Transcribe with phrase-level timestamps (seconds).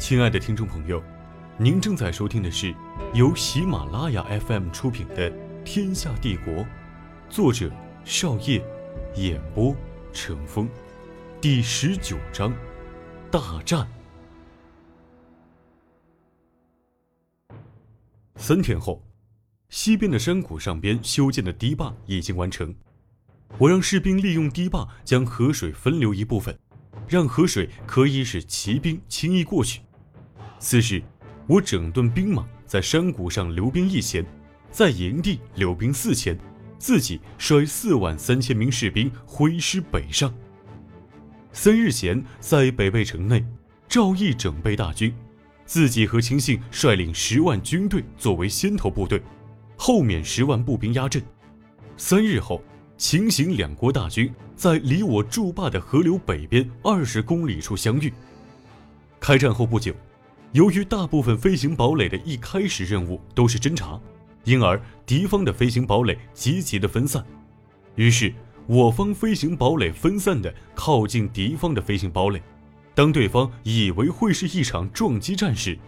[0.00, 1.00] 亲爱的听众朋友，
[1.58, 2.74] 您正在收听的是
[3.12, 5.30] 由喜马拉雅 FM 出品的
[5.62, 6.54] 《天下帝国》，
[7.28, 7.70] 作者
[8.02, 8.64] 少叶，
[9.16, 9.76] 演播
[10.10, 10.66] 成风，
[11.38, 12.50] 第十九章，
[13.30, 13.86] 大战。
[18.36, 19.02] 三天后，
[19.68, 22.74] 西边的山谷上边修建的堤坝已经完成，
[23.58, 26.58] 我让士兵利用堤坝将河水分流一部分。
[27.06, 29.80] 让河水可以使骑兵轻易过去。
[30.60, 31.02] 次日，
[31.48, 34.24] 我整顿兵马，在山谷上留兵一千，
[34.70, 36.38] 在营地留兵四千，
[36.78, 40.32] 自己率四万三千名士兵挥师北上。
[41.52, 43.44] 三日前，在北碚城内，
[43.88, 45.12] 赵毅整备大军，
[45.64, 49.20] 自己和秦信率领十万军队作为先头部队，
[49.76, 51.20] 后面十万步兵压阵。
[51.96, 52.62] 三日后。
[53.00, 58.12] 秦行两国大军在离我驻坝的河流北边二十公里处相遇。
[59.18, 59.94] 开战后不久，
[60.52, 64.00] 由于大部分飞行堡垒的一开始任务都是侦察，
[64.42, 67.24] 因而敌方的飞行堡垒积极的分散。
[67.94, 68.34] 于是
[68.66, 72.42] 我方飞行堡垒分散的靠近敌方的飞行堡垒。
[72.96, 75.78] 当对方以为会是一场撞击战时，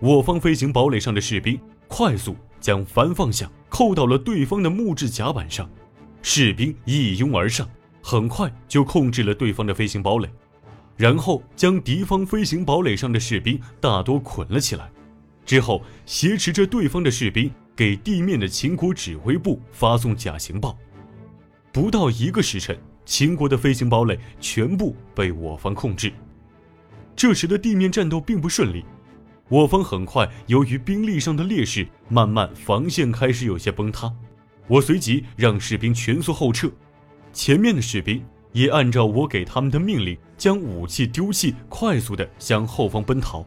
[0.00, 5.68] 我方飞行堡垒上的士兵快速将帆方向扣到了对方的木质甲板上。
[6.20, 7.66] 士兵一拥而上，
[8.02, 10.28] 很快就控制了对方的飞行堡垒，
[11.00, 14.92] 然后将敌方飞行堡垒上的士兵大多捆了起来。
[15.46, 20.76] 之后，挟持着对方的士兵给地面的秦国指挥部发送假情报。
[21.72, 26.12] 不到一个时辰，秦国的飞行堡垒全部被我方控制。
[27.16, 28.84] 这时的地面战斗并不顺利，
[29.48, 34.12] 我方很快由于兵力上的劣势，慢慢防线开始有些崩塌。
[34.66, 36.70] 我随即让士兵全速后撤，
[37.32, 43.44] 前面的士兵也按照我给他们的命令，将武器丢弃，快速的向后方奔逃。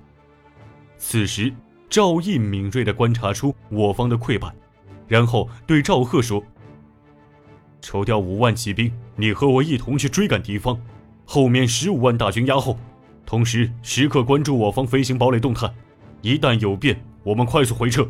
[1.00, 1.52] 此时，
[1.90, 4.54] 赵毅敏锐地观察出我方的溃败，
[5.08, 6.44] 然后对赵贺说
[7.82, 10.80] ：“抽调五万骑兵，你和我一同去追赶敌方，
[11.26, 12.78] 后面十五万大军压后，
[13.26, 15.68] 同时时刻关注我方飞行堡垒动态，
[16.22, 18.08] 一旦有变，我们快速回撤。”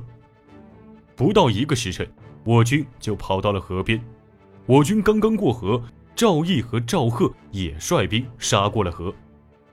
[1.16, 2.06] 不到一个时辰。
[2.44, 4.04] 我军就跑到了河边，
[4.66, 5.82] 我军刚刚过河，
[6.16, 9.14] 赵毅和赵贺也率兵杀过了河。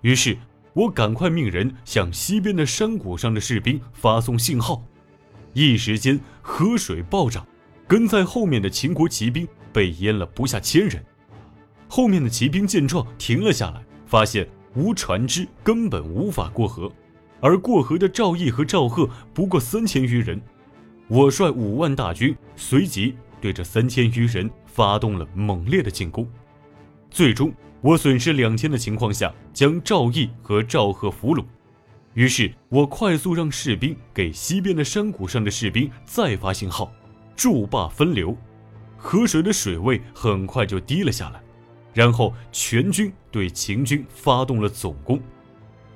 [0.00, 0.36] 于是，
[0.72, 4.82] 我赶快命人向西边的山谷上的士兵发送信号，
[5.52, 7.46] 一时间河水暴涨，
[7.86, 11.04] 跟在后面的秦国骑兵被淹了不下千人。
[11.88, 16.90] 后面的骑兵见状停了下来，发现无船只，根本无法过河，
[17.40, 20.40] 而过河的赵毅和赵贺不过三千余人。
[21.08, 26.28] 我率五万大军，随即对这三千余人发动了猛烈的进攻。
[27.10, 31.44] 最终，我损失两千的情况下，将赵毅和赵贺俘虏。
[32.14, 36.92] 于是，我快速让士兵给西边的山谷上的士兵再发信号，
[37.36, 38.36] 筑坝分流，
[38.96, 41.42] 河水的水位很快就低了下来。
[41.92, 45.20] 然后，全军对秦军发动了总攻。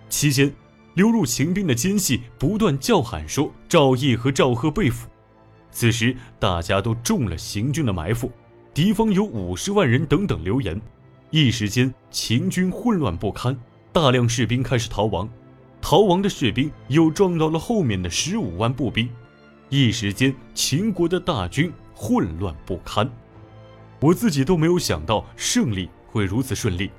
[0.08, 0.52] 期间，
[0.94, 5.08] 流入秦兵的奸细不断叫喊说：“赵毅和赵贺被俘。”
[5.70, 8.30] 此时大家都中了行军的埋伏，
[8.74, 10.80] 敌方有五十万人等等流言，
[11.30, 13.56] 一时间秦军混乱不堪，
[13.92, 15.28] 大量士兵开始逃亡，
[15.80, 19.08] 逃亡的士兵又撞到了后面的十五万步兵，
[19.68, 23.08] 一时间秦国的大军混乱不堪。
[24.00, 26.90] 我自己都没有想到胜利会如此顺利，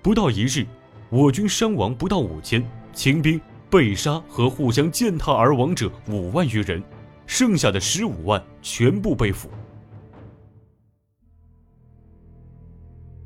[0.00, 0.66] 不到一日，
[1.10, 2.66] 我军伤亡不到五千。
[2.94, 3.38] 秦兵
[3.68, 6.82] 被杀和互相践踏而亡者五万余人，
[7.26, 9.50] 剩下的十五万全部被俘。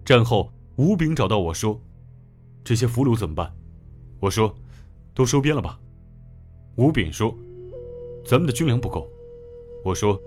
[0.05, 1.81] 战后，吴炳找到我说
[2.63, 3.51] ：“这些俘虏怎么办？”
[4.21, 4.55] 我说
[5.15, 5.81] ：“都收编了吧。”
[6.77, 7.35] 吴炳说
[8.27, 9.09] ：“咱们的军粮不够。”
[9.83, 10.21] 我说：“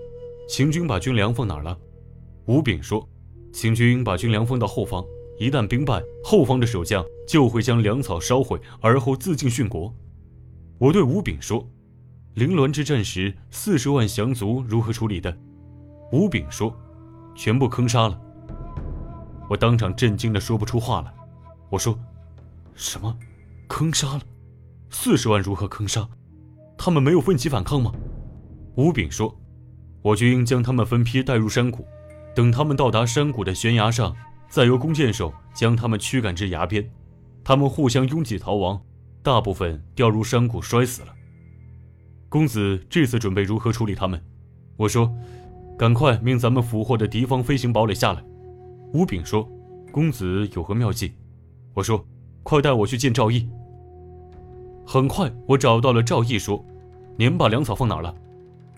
[0.50, 1.78] 秦军把军粮放哪儿了？”
[2.46, 3.08] 吴炳说
[3.54, 5.06] ：“秦军把军粮放到后方。”
[5.40, 9.94] 一旦兵败，后方的守将就会将粮草烧毁，而后自尽殉国。
[10.80, 11.64] 我对吴炳说
[12.34, 15.38] ：“凌乱之战时，四十万降卒如何处理的？”
[16.12, 16.76] 吴炳说
[17.38, 18.20] ：“全部坑杀了。”
[19.50, 21.14] 我当场震惊的说不出话来。
[21.70, 21.98] 我说
[22.76, 23.16] ：“什么？
[23.68, 24.22] 坑杀了？
[24.90, 26.08] 四十万如何坑杀？
[26.78, 27.92] 他们没有奋起反抗吗？”
[28.76, 29.36] 吴炳说
[30.02, 31.86] ：“我军将他们分批带入山谷，
[32.36, 34.16] 等他们到达山谷的悬崖上。”
[34.50, 36.90] 再由弓箭手将他们驱赶至崖边，
[37.44, 38.82] 他们互相拥挤逃亡，
[39.22, 41.14] 大部分掉入山谷摔死了。
[42.30, 44.24] 公子这次准备如何处理他们？
[44.78, 45.14] 我说
[45.78, 48.24] ：“赶快命咱们俘获的敌方飞行堡垒下来。”
[48.94, 49.48] 吴炳说
[49.92, 51.14] ：“公子有何妙计？”
[51.74, 52.04] 我说
[52.44, 53.48] ：“快带我去见赵毅。”
[54.86, 56.64] 很快，我找到了赵毅，说
[57.18, 58.16] ：“您把粮草放哪儿了？”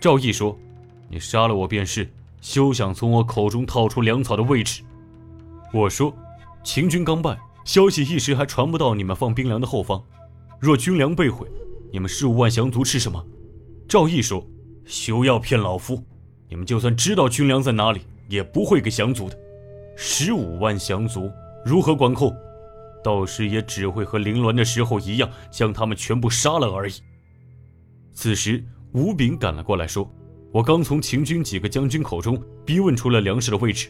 [0.02, 0.58] 赵毅说
[1.08, 2.10] ：“你杀了我便是，
[2.42, 4.82] 休想从我口中套出粮草的位置。”
[5.72, 6.12] 我说
[6.64, 10.04] ：“秦军刚败，消息一时还传不到你们放兵粮的后方。
[10.60, 11.48] 若军粮被毁，
[11.92, 13.24] 你们十五万降卒吃什么？”
[13.88, 14.44] 赵毅说
[14.86, 16.04] ：“休要骗老夫，
[16.48, 19.38] 你们就算知道军粮在哪里，也不会给降卒的。
[20.02, 21.30] 十五万降卒
[21.66, 22.34] 如何管控？
[23.04, 26.94] 到时也只会和凌乱的时候一样，将他们全部杀了而已。”
[28.16, 28.64] 此时。
[28.92, 30.10] 吴炳赶了过来，说
[30.52, 33.88] ：“我刚从秦军几个将军口中逼问出了粮食的位置。”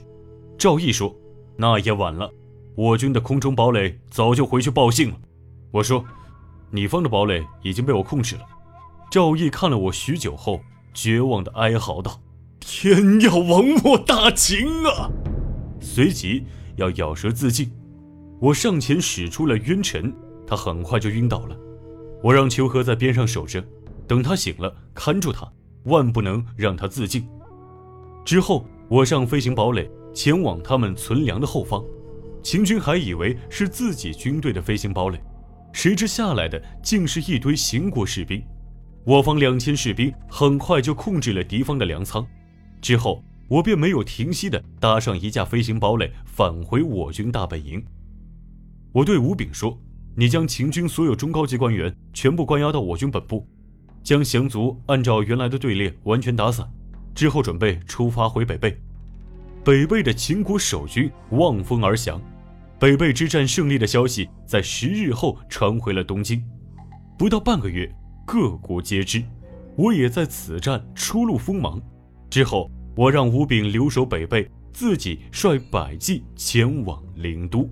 [0.60, 1.16] 赵毅说
[1.56, 2.30] ：“那也晚了，
[2.76, 5.16] 我军的空中堡垒早就回去报信了。”
[5.72, 6.04] 我说
[6.70, 8.42] ：“你方的堡垒已经被我控制了。”
[9.10, 10.60] 赵毅看了我许久后，
[10.94, 12.20] 绝望地哀嚎道
[12.60, 15.10] ：“天要亡我大秦啊！”
[15.80, 16.44] 随即
[16.76, 17.72] 要咬舌自尽。
[18.40, 20.14] 我上前使出了晕沉，
[20.48, 21.58] 他很快就晕倒了。
[22.24, 23.64] 我让秋和在边上守着。
[24.08, 25.48] 等他醒了，看住他，
[25.84, 27.28] 万不能让他自尽。
[28.26, 31.84] 之后，我上飞行堡垒，前往他们存粮的后方。
[32.42, 35.22] 秦军还以为是自己军队的飞行堡垒，
[35.74, 38.42] 谁知下来的竟是一堆秦国士兵。
[39.06, 42.26] 我方两千士兵很快就控制了敌方的粮仓。
[42.82, 47.84] 之后，我便没有停息地搭上一架飞行堡垒，返回我军大本营。
[48.92, 49.76] 我对吴炳说
[50.16, 53.48] ：“你将秦军所有中高级官员全部关押到我军本部。”
[54.04, 56.68] 将降卒按照原来的队列完全打散，
[57.14, 58.74] 之后准备出发回北碚。
[59.64, 62.22] 北碚的秦国守军望风而降，
[62.80, 66.42] 北碚之战胜利的消息在十日后传回了东京。
[67.18, 67.92] 不到半个月，
[68.26, 69.24] 各国皆知，
[69.76, 71.80] 我也在此战初露锋芒。
[72.30, 77.66] 之后，我让吴炳留守北碚，自己率百骑前往灵都。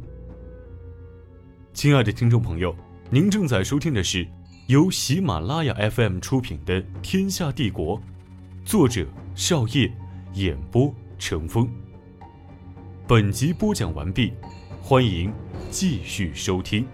[1.73, 2.73] 亲爱的听众朋友，
[3.09, 4.25] 您正在收听的是。
[4.67, 7.99] 由喜马拉雅 FM 出品的《天下帝国》，
[8.63, 9.91] 作者少业，
[10.33, 11.69] 演播成风。
[13.05, 14.31] 本集播讲完毕，
[14.81, 15.29] 欢迎
[15.69, 16.85] 继续收听。